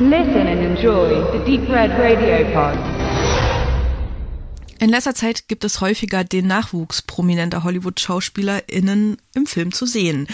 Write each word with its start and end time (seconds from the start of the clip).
Listen 0.00 0.48
and 0.48 0.60
enjoy 0.60 1.22
the 1.32 1.38
Deep 1.44 1.68
Red 1.68 1.92
Radio 1.92 2.44
Pod. 2.52 2.76
In 4.80 4.90
letzter 4.90 5.14
Zeit 5.14 5.46
gibt 5.46 5.62
es 5.62 5.80
häufiger 5.80 6.24
den 6.24 6.48
Nachwuchs 6.48 7.02
prominenter 7.02 7.62
Hollywood-SchauspielerInnen 7.62 9.18
im 9.34 9.46
Film 9.46 9.72
zu 9.72 9.86
sehen. 9.86 10.26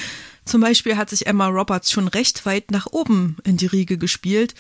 Zum 0.47 0.63
Beispiel 0.63 0.97
hat 0.97 1.11
sich 1.11 1.27
Emma 1.27 1.49
Roberts 1.49 1.93
schon 1.93 2.09
recht 2.09 2.47
weit 2.47 2.71
nach 2.71 2.87
oben 2.91 3.37
in 3.45 3.59
die 3.59 3.67
Riege 3.67 3.99
gespielt 3.99 4.55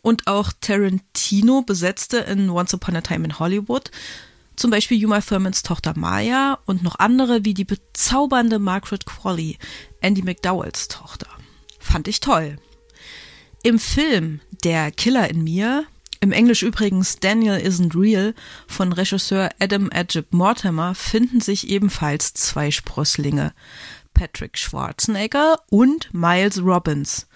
und 0.00 0.26
auch 0.26 0.52
Tarantino 0.58 1.60
besetzte 1.60 2.18
in 2.18 2.48
Once 2.48 2.72
Upon 2.72 2.96
a 2.96 3.02
Time 3.02 3.26
in 3.26 3.38
Hollywood 3.38 3.90
zum 4.56 4.70
Beispiel 4.70 5.04
Uma 5.04 5.20
Thurmans 5.20 5.62
Tochter 5.64 5.92
Maya 5.98 6.58
und 6.64 6.82
noch 6.82 6.98
andere 6.98 7.44
wie 7.44 7.52
die 7.52 7.66
bezaubernde 7.66 8.58
Margaret 8.58 9.04
Qualley, 9.04 9.58
Andy 10.00 10.22
McDowells 10.22 10.88
Tochter. 10.88 11.28
Fand 11.78 12.08
ich 12.08 12.20
toll. 12.20 12.56
Im 13.66 13.80
Film 13.80 14.40
Der 14.64 14.90
Killer 14.90 15.28
in 15.28 15.44
mir, 15.44 15.84
im 16.20 16.32
Englisch 16.32 16.62
übrigens 16.62 17.18
Daniel 17.20 17.56
Isn't 17.56 17.94
Real 17.94 18.34
von 18.66 18.92
Regisseur 18.92 19.50
Adam 19.60 19.90
Ajib 19.92 20.32
Mortimer, 20.32 20.94
finden 20.94 21.40
sich 21.40 21.68
ebenfalls 21.68 22.32
zwei 22.34 22.70
Sprösslinge. 22.70 23.52
Patrick 24.14 24.56
Schwarzenegger 24.56 25.60
und 25.68 26.12
Miles 26.14 26.62
Robbins. 26.62 27.26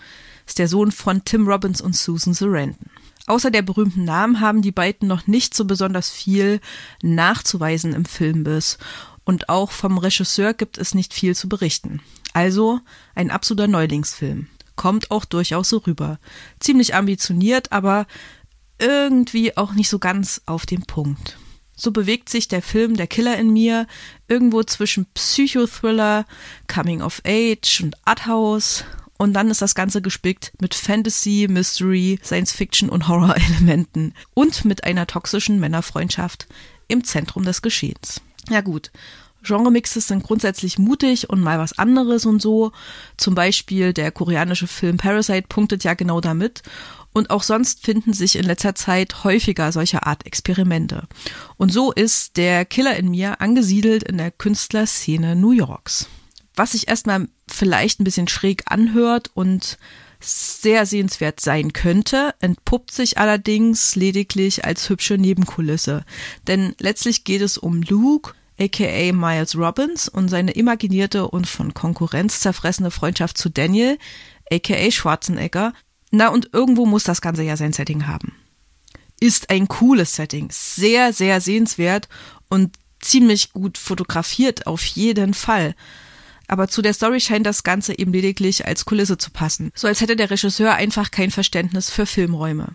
Ist 0.47 0.59
der 0.59 0.69
Sohn 0.69 0.93
von 0.93 1.25
Tim 1.25 1.47
Robbins 1.47 1.81
und 1.81 1.95
Susan 1.95 2.33
Sarandon. 2.33 2.91
Außer 3.27 3.51
der 3.51 3.63
berühmten 3.63 4.05
Namen 4.05 4.41
haben 4.41 4.63
die 4.63 4.73
beiden 4.73 5.07
noch 5.07 5.27
nicht 5.27 5.55
so 5.55 5.65
besonders 5.65 6.11
viel 6.11 6.61
nachzuweisen 7.03 7.93
im 7.93 8.05
Filmbiss. 8.05 8.79
Und 9.25 9.49
auch 9.49 9.71
vom 9.71 9.99
Regisseur 9.99 10.55
gibt 10.55 10.79
es 10.79 10.95
nicht 10.95 11.13
viel 11.13 11.37
zu 11.37 11.49
berichten. 11.49 12.01
Also 12.33 12.81
ein 13.15 13.31
absoluter 13.31 13.69
Neulingsfilm. 13.69 14.49
Kommt 14.81 15.11
auch 15.11 15.27
durchaus 15.27 15.69
so 15.69 15.77
rüber. 15.77 16.19
Ziemlich 16.59 16.95
ambitioniert, 16.95 17.71
aber 17.71 18.07
irgendwie 18.79 19.55
auch 19.59 19.75
nicht 19.75 19.91
so 19.91 19.99
ganz 19.99 20.41
auf 20.47 20.65
den 20.65 20.87
Punkt. 20.87 21.37
So 21.77 21.91
bewegt 21.91 22.31
sich 22.31 22.49
der 22.49 22.63
Film 22.63 22.97
Der 22.97 23.07
Killer 23.07 23.37
in 23.37 23.53
mir 23.53 23.87
irgendwo 24.27 24.63
zwischen 24.63 25.05
Psychothriller, 25.13 26.25
Coming 26.67 27.03
of 27.03 27.21
Age 27.27 27.83
und 27.83 27.95
Arthouse 28.07 28.85
und 29.19 29.35
dann 29.35 29.51
ist 29.51 29.61
das 29.61 29.75
Ganze 29.75 30.01
gespickt 30.01 30.55
mit 30.63 30.75
Fantasy, 30.75 31.47
Mystery, 31.51 32.19
Science 32.25 32.53
Fiction 32.53 32.89
und 32.89 33.07
Horror-Elementen 33.07 34.15
und 34.33 34.65
mit 34.65 34.85
einer 34.85 35.07
toxischen 35.07 35.61
Männerfreundschaft 35.61 36.49
im 36.89 37.05
Zentrum 37.05 37.45
des 37.45 37.61
Geschehens. 37.61 38.23
Ja 38.49 38.63
gut, 38.63 38.91
Genremixes 39.43 40.09
sind 40.09 40.23
grundsätzlich 40.23 40.79
mutig 40.79 41.31
und 41.31 41.41
mal 41.41 41.59
was 41.59 41.79
anderes 41.79 42.27
und 42.27 42.43
so. 42.43 42.73
Zum 43.17 43.35
Beispiel 43.35 43.93
der 43.93 44.13
koreanische 44.13 44.67
Film 44.67 44.97
Parasite 44.97 45.47
punktet 45.49 45.85
ja 45.85 45.95
genau 45.95 46.21
damit. 46.21 46.63
Und 47.13 47.31
auch 47.31 47.43
sonst 47.43 47.85
finden 47.85 48.13
sich 48.13 48.37
in 48.37 48.45
letzter 48.45 48.75
Zeit 48.75 49.25
häufiger 49.25 49.73
solcher 49.73 50.07
Art 50.07 50.27
Experimente. 50.27 51.09
Und 51.57 51.73
so 51.73 51.91
ist 51.91 52.37
der 52.37 52.65
Killer 52.65 52.97
in 52.97 53.11
mir 53.11 53.41
angesiedelt 53.41 54.05
in 54.05 54.19
der 54.19 54.31
Künstlerszene 54.31 55.35
New 55.35 55.51
Yorks 55.51 56.07
was 56.61 56.73
sich 56.73 56.89
erstmal 56.89 57.27
vielleicht 57.49 58.01
ein 58.01 58.05
bisschen 58.05 58.29
schräg 58.29 58.65
anhört 58.67 59.31
und 59.33 59.79
sehr 60.21 60.85
sehenswert 60.85 61.41
sein 61.41 61.73
könnte, 61.73 62.35
entpuppt 62.41 62.91
sich 62.91 63.17
allerdings 63.17 63.97
lediglich 63.97 64.65
als 64.67 64.89
hübsche 64.91 65.17
Nebenkulisse. 65.17 66.05
Denn 66.47 66.75
letztlich 66.79 67.25
geht 67.25 67.41
es 67.41 67.57
um 67.57 67.81
Luke, 67.81 68.35
aka 68.61 69.13
Miles 69.13 69.57
Robbins, 69.57 70.09
und 70.09 70.29
seine 70.29 70.53
imaginierte 70.53 71.29
und 71.29 71.47
von 71.47 71.75
Konkurrenz 71.75 72.41
zerfressene 72.41 72.91
Freundschaft 72.91 73.39
zu 73.39 73.49
Daniel, 73.49 73.99
aka 74.51 74.91
Schwarzenegger. 74.91 75.73
Na, 76.11 76.29
und 76.29 76.51
irgendwo 76.53 76.87
muss 76.87 77.05
das 77.05 77.21
Ganze 77.21 77.43
ja 77.43 77.57
sein 77.57 77.73
Setting 77.73 78.07
haben. 78.07 78.35
Ist 79.21 79.51
ein 79.51 79.69
cooles 79.69 80.17
Setting, 80.17 80.49
sehr, 80.51 81.13
sehr 81.13 81.41
sehenswert 81.41 82.09
und 82.49 82.77
ziemlich 83.01 83.53
gut 83.53 83.79
fotografiert 83.79 84.67
auf 84.67 84.85
jeden 84.85 85.35
Fall 85.35 85.75
aber 86.51 86.67
zu 86.67 86.83
der 86.83 86.95
Story 86.95 87.21
scheint 87.21 87.47
das 87.47 87.63
Ganze 87.63 87.97
eben 87.97 88.13
lediglich 88.13 88.67
als 88.67 88.85
Kulisse 88.85 89.17
zu 89.17 89.31
passen. 89.31 89.71
So 89.77 89.87
als 89.87 90.01
hätte 90.01 90.17
der 90.17 90.31
Regisseur 90.31 90.75
einfach 90.75 91.13
kein 91.13 91.31
Verständnis 91.31 91.91
für 91.91 92.07
Filmräume. 92.07 92.75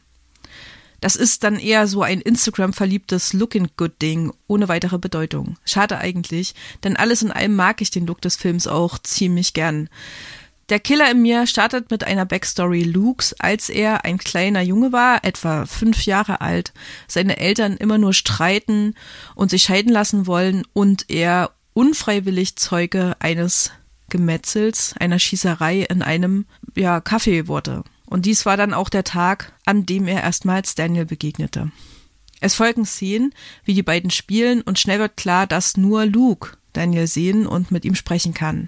Das 1.02 1.16
ist 1.16 1.44
dann 1.44 1.58
eher 1.58 1.88
so 1.88 2.02
ein 2.02 2.22
Instagram-verliebtes 2.22 3.34
Looking 3.34 3.70
Good 3.78 4.02
Ding, 4.02 4.34
ohne 4.48 4.68
weitere 4.68 4.98
Bedeutung. 4.98 5.58
Schade 5.66 5.98
eigentlich, 5.98 6.56
denn 6.84 6.96
alles 6.96 7.22
in 7.22 7.32
allem 7.32 7.56
mag 7.56 7.82
ich 7.82 7.92
den 7.92 8.08
Look 8.08 8.22
des 8.22 8.36
Films 8.36 8.68
auch 8.68 8.98
ziemlich 9.00 9.54
gern. 9.54 9.90
Der 10.70 10.80
Killer 10.80 11.12
in 11.12 11.22
mir 11.22 11.46
startet 11.46 11.92
mit 11.92 12.04
einer 12.06 12.26
Backstory 12.26 12.82
Lukes, 12.82 13.34
als 13.38 13.70
er 13.70 14.04
ein 14.04 14.18
kleiner 14.18 14.62
Junge 14.62 14.92
war, 14.92 15.24
etwa 15.24 15.68
fünf 15.68 16.06
Jahre 16.06 16.42
alt, 16.42 16.74
seine 17.08 17.38
Eltern 17.38 17.78
immer 17.78 18.00
nur 18.00 18.14
streiten 18.14 18.96
und 19.36 19.52
sich 19.52 19.64
scheiden 19.64 19.92
lassen 19.92 20.26
wollen 20.26 20.66
und 20.74 21.06
er 21.10 21.52
unfreiwillig 21.74 22.56
Zeuge 22.56 23.16
eines 23.20 23.72
Gemetzels, 24.10 24.96
einer 25.00 25.20
Schießerei 25.20 25.82
in 25.82 26.02
einem 26.02 26.46
ja, 26.76 26.98
Café 26.98 27.48
wurde. 27.48 27.84
Und 28.06 28.26
dies 28.26 28.46
war 28.46 28.58
dann 28.58 28.74
auch 28.74 28.90
der 28.90 29.04
Tag, 29.04 29.54
an 29.66 29.86
dem 29.86 30.08
er 30.08 30.22
erstmals 30.22 30.76
Daniel 30.76 31.06
begegnete. 31.06 31.72
Es 32.42 32.56
folgen 32.56 32.86
Szenen, 32.86 33.34
wie 33.64 33.74
die 33.74 33.84
beiden 33.84 34.12
spielen, 34.12 34.62
und 34.62 34.80
schnell 34.80 35.00
wird 35.00 35.18
klar, 35.18 35.48
dass 35.48 35.78
nur 35.78 36.06
Luke 36.06 36.58
Daniel 36.74 37.08
sehen 37.08 37.48
und 37.48 37.72
mit 37.72 37.86
ihm 37.86 37.96
sprechen 37.96 38.34
kann. 38.34 38.68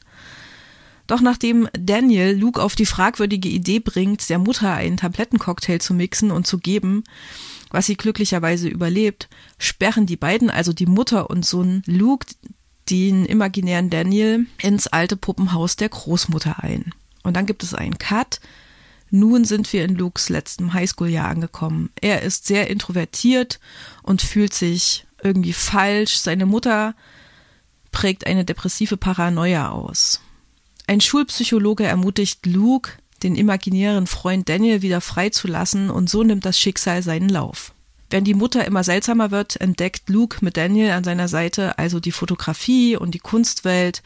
Doch 1.07 1.21
nachdem 1.21 1.69
Daniel 1.77 2.37
Luke 2.37 2.61
auf 2.61 2.75
die 2.75 2.85
fragwürdige 2.85 3.47
Idee 3.47 3.79
bringt, 3.79 4.29
der 4.29 4.39
Mutter 4.39 4.73
einen 4.73 4.97
Tablettencocktail 4.97 5.79
zu 5.79 5.93
mixen 5.93 6.31
und 6.31 6.45
zu 6.45 6.57
geben, 6.57 7.03
was 7.69 7.85
sie 7.85 7.95
glücklicherweise 7.95 8.67
überlebt, 8.67 9.29
sperren 9.57 10.05
die 10.05 10.17
beiden, 10.17 10.49
also 10.49 10.73
die 10.73 10.85
Mutter 10.85 11.29
und 11.29 11.45
Sohn 11.45 11.81
Luke, 11.85 12.27
den 12.89 13.25
imaginären 13.25 13.89
Daniel 13.89 14.45
ins 14.61 14.87
alte 14.87 15.17
Puppenhaus 15.17 15.75
der 15.75 15.89
Großmutter 15.89 16.63
ein. 16.63 16.93
Und 17.23 17.35
dann 17.35 17.45
gibt 17.45 17.63
es 17.63 17.73
einen 17.73 17.97
Cut. 17.97 18.39
Nun 19.09 19.45
sind 19.45 19.71
wir 19.71 19.85
in 19.85 19.95
Lukes 19.95 20.29
letztem 20.29 20.73
Highschool-Jahr 20.73 21.29
angekommen. 21.29 21.89
Er 22.01 22.21
ist 22.23 22.45
sehr 22.45 22.69
introvertiert 22.69 23.59
und 24.03 24.21
fühlt 24.21 24.53
sich 24.53 25.05
irgendwie 25.23 25.53
falsch. 25.53 26.17
Seine 26.17 26.45
Mutter 26.45 26.93
prägt 27.91 28.27
eine 28.27 28.45
depressive 28.45 28.97
Paranoia 28.97 29.69
aus. 29.69 30.21
Ein 30.87 31.01
Schulpsychologe 31.01 31.85
ermutigt 31.85 32.45
Luke, 32.45 32.91
den 33.23 33.35
imaginären 33.35 34.07
Freund 34.07 34.47
Daniel 34.47 34.81
wieder 34.81 35.01
freizulassen 35.01 35.89
und 35.89 36.09
so 36.09 36.23
nimmt 36.23 36.45
das 36.45 36.59
Schicksal 36.59 37.01
seinen 37.01 37.29
Lauf. 37.29 37.73
Während 38.09 38.27
die 38.27 38.33
Mutter 38.33 38.65
immer 38.65 38.83
seltsamer 38.83 39.31
wird, 39.31 39.59
entdeckt 39.59 40.09
Luke 40.09 40.37
mit 40.41 40.55
Daniel 40.55 40.91
an 40.91 41.03
seiner 41.03 41.27
Seite 41.27 41.77
also 41.77 41.99
die 41.99 42.13
Fotografie 42.13 42.95
und 42.95 43.13
die 43.13 43.19
Kunstwelt. 43.19 44.01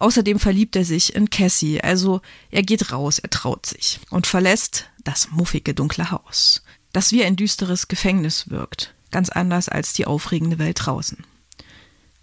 Außerdem 0.00 0.38
verliebt 0.38 0.76
er 0.76 0.84
sich 0.86 1.14
in 1.14 1.28
Cassie, 1.28 1.82
also 1.82 2.22
er 2.50 2.62
geht 2.62 2.90
raus, 2.90 3.18
er 3.18 3.28
traut 3.28 3.66
sich 3.66 4.00
und 4.08 4.26
verlässt 4.26 4.86
das 5.04 5.30
muffige 5.30 5.74
dunkle 5.74 6.10
Haus, 6.10 6.62
das 6.92 7.12
wie 7.12 7.22
ein 7.22 7.36
düsteres 7.36 7.86
Gefängnis 7.86 8.48
wirkt, 8.48 8.94
ganz 9.10 9.28
anders 9.28 9.68
als 9.68 9.92
die 9.92 10.06
aufregende 10.06 10.58
Welt 10.58 10.78
draußen. 10.80 11.18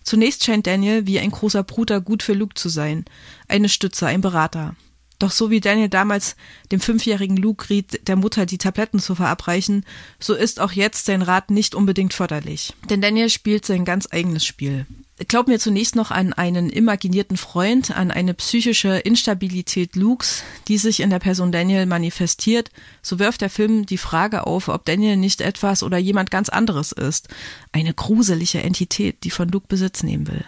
Zunächst 0.04 0.44
scheint 0.44 0.66
Daniel 0.66 1.06
wie 1.06 1.20
ein 1.20 1.30
großer 1.30 1.62
Bruder 1.62 2.02
gut 2.02 2.24
für 2.24 2.34
Luke 2.34 2.56
zu 2.56 2.68
sein, 2.68 3.06
eine 3.48 3.70
Stütze, 3.70 4.08
ein 4.08 4.22
Berater. 4.22 4.76
Doch 5.20 5.32
so 5.32 5.50
wie 5.50 5.60
Daniel 5.60 5.90
damals 5.90 6.36
dem 6.72 6.80
fünfjährigen 6.80 7.38
Luke 7.38 7.70
riet, 7.70 8.08
der 8.08 8.16
Mutter 8.16 8.46
die 8.46 8.60
Tabletten 8.60 9.00
zu 9.00 9.16
verabreichen, 9.16 9.84
so 10.20 10.36
ist 10.36 10.60
auch 10.60 10.72
jetzt 10.72 11.06
sein 11.06 11.24
Rat 11.24 11.50
nicht 11.50 11.74
unbedingt 11.74 12.14
förderlich. 12.14 12.74
Denn 12.90 13.02
Daniel 13.02 13.30
spielt 13.30 13.66
sein 13.66 13.86
ganz 13.86 14.08
eigenes 14.12 14.46
Spiel. 14.46 14.86
Glaub 15.28 15.48
mir 15.48 15.58
zunächst 15.58 15.96
noch 15.96 16.12
an 16.12 16.34
einen 16.34 16.70
imaginierten 16.70 17.38
Freund, 17.38 17.98
an 17.98 18.12
eine 18.12 18.36
psychische 18.36 18.98
Instabilität 18.98 19.96
Lukes, 19.96 20.44
die 20.68 20.78
sich 20.78 21.00
in 21.00 21.10
der 21.10 21.18
Person 21.18 21.52
Daniel 21.52 21.88
manifestiert, 21.88 22.70
so 23.02 23.18
wirft 23.18 23.42
der 23.42 23.50
Film 23.50 23.88
die 23.88 23.98
Frage 23.98 24.46
auf, 24.46 24.68
ob 24.68 24.86
Daniel 24.86 25.18
nicht 25.18 25.42
etwas 25.42 25.82
oder 25.82 25.98
jemand 25.98 26.30
ganz 26.30 26.50
anderes 26.50 26.92
ist. 26.92 27.30
Eine 27.72 27.96
gruselige 27.96 28.62
Entität, 28.62 29.24
die 29.24 29.32
von 29.32 29.50
Luke 29.50 29.66
Besitz 29.68 30.04
nehmen 30.04 30.28
will. 30.28 30.46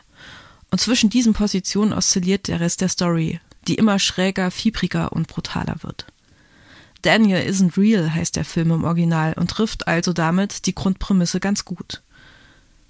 Und 0.72 0.80
zwischen 0.80 1.10
diesen 1.10 1.34
Positionen 1.34 1.94
oszilliert 1.94 2.48
der 2.48 2.60
Rest 2.60 2.82
der 2.82 2.90
Story 2.90 3.40
die 3.70 3.76
immer 3.76 4.00
schräger, 4.00 4.52
fiebriger 4.52 5.14
und 5.14 5.28
brutaler 5.28 5.76
wird. 5.82 6.08
Daniel 7.04 7.48
isn't 7.48 7.78
real 7.78 8.14
heißt 8.14 8.36
der 8.36 8.44
Film 8.44 8.72
im 8.72 8.84
Original 8.84 9.34
und 9.34 9.52
trifft 9.52 9.88
also 9.88 10.12
damit 10.12 10.66
die 10.66 10.76
Grundprämisse 10.76 11.40
ganz 11.40 11.64
gut. 11.64 12.02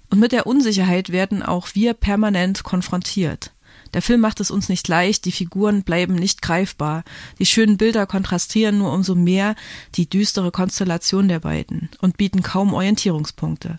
Und 0.08 0.18
mit 0.18 0.32
der 0.32 0.46
Unsicherheit 0.46 1.10
werden 1.10 1.42
auch 1.42 1.68
wir 1.74 1.94
permanent 1.94 2.64
konfrontiert. 2.64 3.52
Der 3.94 4.02
Film 4.02 4.20
macht 4.20 4.40
es 4.40 4.50
uns 4.50 4.68
nicht 4.68 4.88
leicht, 4.88 5.24
die 5.24 5.32
Figuren 5.32 5.82
bleiben 5.82 6.14
nicht 6.14 6.42
greifbar, 6.42 7.04
die 7.38 7.46
schönen 7.46 7.76
Bilder 7.76 8.06
kontrastieren 8.06 8.78
nur 8.78 8.92
umso 8.92 9.14
mehr 9.14 9.54
die 9.96 10.08
düstere 10.08 10.50
Konstellation 10.50 11.28
der 11.28 11.40
beiden 11.40 11.90
und 12.00 12.16
bieten 12.16 12.42
kaum 12.42 12.72
Orientierungspunkte. 12.72 13.78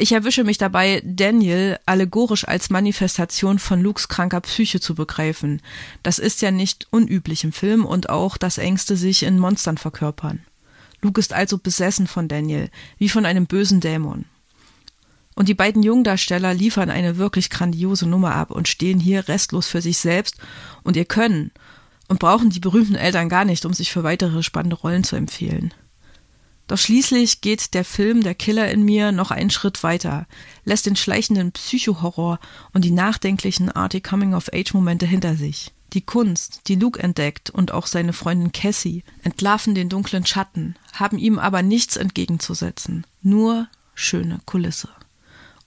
Ich 0.00 0.12
erwische 0.12 0.44
mich 0.44 0.56
dabei, 0.56 1.02
Daniel 1.04 1.78
allegorisch 1.84 2.48
als 2.48 2.70
Manifestation 2.70 3.58
von 3.58 3.82
Lukes 3.82 4.08
kranker 4.08 4.40
Psyche 4.40 4.80
zu 4.80 4.94
begreifen. 4.94 5.60
Das 6.02 6.18
ist 6.18 6.40
ja 6.40 6.50
nicht 6.50 6.86
unüblich 6.88 7.44
im 7.44 7.52
Film 7.52 7.84
und 7.84 8.08
auch 8.08 8.38
das 8.38 8.56
Ängste 8.56 8.96
sich 8.96 9.24
in 9.24 9.38
Monstern 9.38 9.76
verkörpern. 9.76 10.40
Luke 11.02 11.20
ist 11.20 11.34
also 11.34 11.58
besessen 11.58 12.06
von 12.06 12.28
Daniel, 12.28 12.70
wie 12.96 13.10
von 13.10 13.26
einem 13.26 13.44
bösen 13.44 13.80
Dämon. 13.80 14.24
Und 15.34 15.48
die 15.50 15.54
beiden 15.54 15.82
Jungdarsteller 15.82 16.54
liefern 16.54 16.88
eine 16.88 17.18
wirklich 17.18 17.50
grandiose 17.50 18.08
Nummer 18.08 18.34
ab 18.34 18.52
und 18.52 18.68
stehen 18.68 19.00
hier 19.00 19.28
restlos 19.28 19.66
für 19.66 19.82
sich 19.82 19.98
selbst 19.98 20.36
und 20.82 20.96
ihr 20.96 21.04
Können 21.04 21.50
und 22.08 22.20
brauchen 22.20 22.48
die 22.48 22.60
berühmten 22.60 22.94
Eltern 22.94 23.28
gar 23.28 23.44
nicht, 23.44 23.66
um 23.66 23.74
sich 23.74 23.92
für 23.92 24.02
weitere 24.02 24.42
spannende 24.42 24.76
Rollen 24.76 25.04
zu 25.04 25.16
empfehlen. 25.16 25.74
Doch 26.70 26.78
schließlich 26.78 27.40
geht 27.40 27.74
der 27.74 27.84
Film 27.84 28.22
Der 28.22 28.36
Killer 28.36 28.70
in 28.70 28.84
mir 28.84 29.10
noch 29.10 29.32
einen 29.32 29.50
Schritt 29.50 29.82
weiter, 29.82 30.28
lässt 30.64 30.86
den 30.86 30.94
schleichenden 30.94 31.50
Psychohorror 31.50 32.38
und 32.72 32.84
die 32.84 32.92
nachdenklichen 32.92 33.72
arty 33.72 34.00
Coming-of-Age-Momente 34.00 35.04
hinter 35.04 35.34
sich. 35.34 35.72
Die 35.94 36.02
Kunst, 36.02 36.68
die 36.68 36.76
Luke 36.76 37.02
entdeckt 37.02 37.50
und 37.50 37.72
auch 37.72 37.88
seine 37.88 38.12
Freundin 38.12 38.52
Cassie 38.52 39.02
entlarven 39.24 39.74
den 39.74 39.88
dunklen 39.88 40.24
Schatten, 40.24 40.76
haben 40.92 41.18
ihm 41.18 41.40
aber 41.40 41.62
nichts 41.62 41.96
entgegenzusetzen, 41.96 43.04
nur 43.20 43.66
schöne 43.96 44.38
Kulisse. 44.46 44.90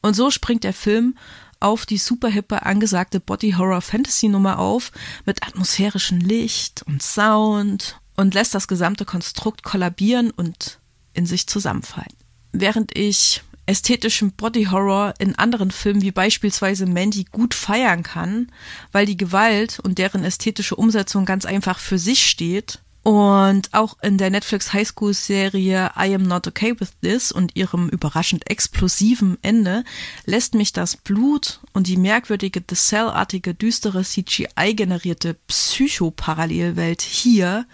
Und 0.02 0.14
so 0.14 0.32
springt 0.32 0.64
der 0.64 0.72
Film 0.72 1.18
auf 1.60 1.86
die 1.86 1.98
superhippe 1.98 2.66
angesagte 2.66 3.20
Body-Horror-Fantasy-Nummer 3.20 4.58
auf 4.58 4.94
mit 5.26 5.46
atmosphärischem 5.46 6.20
Licht 6.20 6.82
und 6.88 7.04
Sound 7.04 8.00
und 8.16 8.34
lässt 8.34 8.56
das 8.56 8.70
gesamte 8.70 9.04
Konstrukt 9.04 9.64
kollabieren 9.64 10.32
und 10.32 10.80
in 11.14 11.26
sich 11.26 11.48
zusammenfallen. 11.48 12.14
Während 12.52 12.96
ich 12.98 13.42
ästhetischen 13.66 14.32
Body 14.34 14.66
Horror 14.66 15.14
in 15.20 15.36
anderen 15.36 15.72
Filmen 15.72 16.02
wie 16.02 16.12
beispielsweise 16.12 16.86
Mandy 16.86 17.26
gut 17.32 17.54
feiern 17.54 18.04
kann, 18.04 18.52
weil 18.92 19.06
die 19.06 19.18
Gewalt 19.18 19.80
und 19.80 19.98
deren 19.98 20.24
ästhetische 20.24 20.76
Umsetzung 20.76 21.26
ganz 21.26 21.46
einfach 21.46 21.80
für 21.80 21.98
sich 21.98 22.26
steht. 22.26 22.80
Und 23.04 23.74
auch 23.74 23.98
in 24.02 24.18
der 24.18 24.30
Netflix 24.30 24.72
Highschool 24.72 25.14
Serie 25.14 25.92
I 25.98 26.16
Am 26.16 26.24
Not 26.24 26.48
Okay 26.48 26.74
With 26.80 26.92
This 27.02 27.34
und 27.34 27.54
ihrem 27.56 27.90
überraschend 27.90 28.50
explosiven 28.50 29.38
Ende 29.42 29.84
lässt 30.26 30.56
mich 30.56 30.72
das 30.72 30.96
Blut 30.96 31.60
und 31.74 31.88
die 31.88 31.98
merkwürdige 31.98 32.64
The 32.68 32.76
Cell-artige 32.76 33.56
düstere 33.56 34.04
CGI 34.04 34.74
generierte 34.74 35.34
Psychoparallelwelt 35.48 37.02
hier 37.02 37.66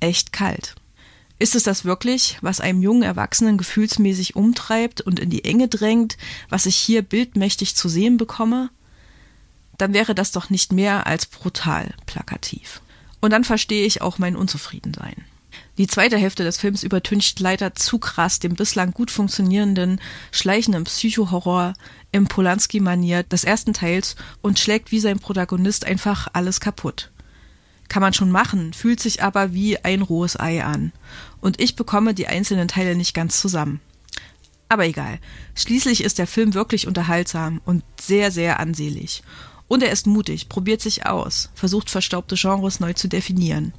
echt 0.00 0.34
kalt. 0.34 0.74
Ist 1.38 1.54
es 1.54 1.64
das 1.64 1.84
wirklich, 1.84 2.38
was 2.42 2.60
einem 2.60 2.80
jungen 2.82 3.02
Erwachsenen 3.02 3.58
gefühlsmäßig 3.58 4.36
umtreibt 4.36 5.00
und 5.00 5.18
in 5.18 5.30
die 5.30 5.44
Enge 5.44 5.68
drängt, 5.68 6.16
was 6.48 6.66
ich 6.66 6.76
hier 6.76 7.02
bildmächtig 7.02 7.74
zu 7.74 7.88
sehen 7.88 8.16
bekomme? 8.16 8.70
Dann 9.76 9.92
wäre 9.92 10.14
das 10.14 10.30
doch 10.30 10.50
nicht 10.50 10.72
mehr 10.72 11.06
als 11.06 11.26
brutal 11.26 11.94
plakativ. 12.06 12.80
Und 13.20 13.30
dann 13.30 13.42
verstehe 13.42 13.84
ich 13.84 14.00
auch 14.00 14.18
mein 14.18 14.36
Unzufriedensein. 14.36 15.24
Die 15.76 15.88
zweite 15.88 16.16
Hälfte 16.16 16.44
des 16.44 16.58
Films 16.58 16.84
übertüncht 16.84 17.40
leider 17.40 17.74
zu 17.74 17.98
krass 17.98 18.38
den 18.38 18.54
bislang 18.54 18.92
gut 18.92 19.10
funktionierenden, 19.10 20.00
schleichenden 20.30 20.84
Psychohorror 20.84 21.72
im 22.12 22.26
Polanski-Manier 22.26 23.24
des 23.24 23.42
ersten 23.42 23.72
Teils 23.72 24.14
und 24.40 24.60
schlägt 24.60 24.92
wie 24.92 25.00
sein 25.00 25.18
Protagonist 25.18 25.84
einfach 25.84 26.28
alles 26.32 26.60
kaputt. 26.60 27.10
Kann 27.88 28.00
man 28.00 28.14
schon 28.14 28.30
machen, 28.30 28.72
fühlt 28.72 29.00
sich 29.00 29.22
aber 29.22 29.52
wie 29.52 29.78
ein 29.78 30.02
rohes 30.02 30.38
Ei 30.38 30.64
an. 30.64 30.92
Und 31.40 31.60
ich 31.60 31.76
bekomme 31.76 32.14
die 32.14 32.26
einzelnen 32.26 32.68
Teile 32.68 32.96
nicht 32.96 33.14
ganz 33.14 33.40
zusammen. 33.40 33.80
Aber 34.68 34.86
egal. 34.86 35.18
Schließlich 35.54 36.02
ist 36.02 36.18
der 36.18 36.26
Film 36.26 36.54
wirklich 36.54 36.86
unterhaltsam 36.86 37.60
und 37.64 37.84
sehr, 38.00 38.30
sehr 38.30 38.58
ansehlich. 38.58 39.22
Und 39.66 39.82
er 39.82 39.90
ist 39.90 40.06
mutig, 40.06 40.48
probiert 40.48 40.82
sich 40.82 41.06
aus, 41.06 41.50
versucht 41.54 41.88
verstaubte 41.88 42.36
Genres 42.36 42.80
neu 42.80 42.92
zu 42.92 43.08
definieren. 43.08 43.72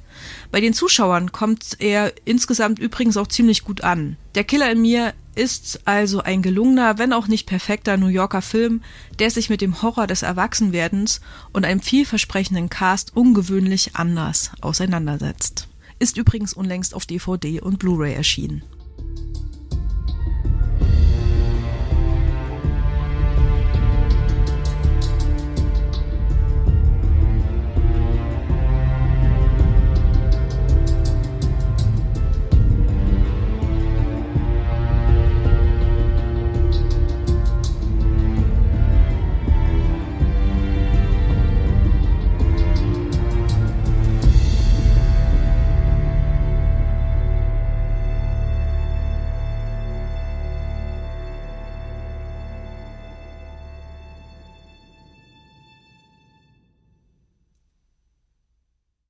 Bei 0.50 0.60
den 0.60 0.74
Zuschauern 0.74 1.30
kommt 1.30 1.76
er 1.78 2.12
insgesamt 2.24 2.78
übrigens 2.78 3.16
auch 3.16 3.28
ziemlich 3.28 3.62
gut 3.62 3.82
an. 3.82 4.16
Der 4.34 4.44
Killer 4.44 4.70
in 4.72 4.82
mir 4.82 5.14
ist 5.36 5.80
also 5.84 6.22
ein 6.22 6.42
gelungener, 6.42 6.98
wenn 6.98 7.12
auch 7.12 7.28
nicht 7.28 7.46
perfekter 7.46 7.96
New 7.96 8.08
Yorker 8.08 8.42
Film, 8.42 8.82
der 9.18 9.30
sich 9.30 9.48
mit 9.48 9.60
dem 9.60 9.82
Horror 9.82 10.06
des 10.06 10.22
Erwachsenwerdens 10.22 11.20
und 11.52 11.64
einem 11.64 11.80
vielversprechenden 11.80 12.68
Cast 12.68 13.14
ungewöhnlich 13.14 13.94
anders 13.94 14.50
auseinandersetzt. 14.62 15.68
Ist 15.98 16.16
übrigens 16.16 16.52
unlängst 16.52 16.94
auf 16.94 17.06
DVD 17.06 17.60
und 17.60 17.78
Blu-ray 17.78 18.14
erschienen. 18.14 18.64